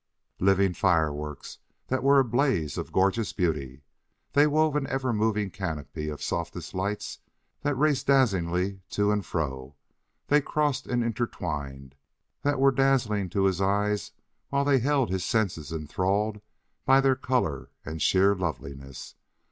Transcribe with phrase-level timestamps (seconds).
[0.39, 3.83] Living fireworks that were a blaze of gorgeous beauty!
[4.33, 7.19] They wove an ever moving canopy of softest lights
[7.61, 9.75] that raced dazzlingly to and fro,
[10.25, 11.93] that crossed and intertwined;
[12.41, 14.11] that were dazing to his eyes
[14.49, 16.41] while they held his senses enthralled
[16.83, 19.13] by their color and sheer loveliness